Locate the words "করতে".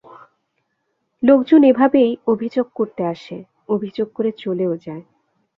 2.75-3.01